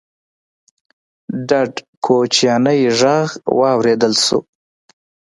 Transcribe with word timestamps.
ډډ 1.47 1.73
کوچيانی 2.05 2.79
غږ 2.99 3.29
واورېدل 3.59 4.13
شو: 4.25 4.39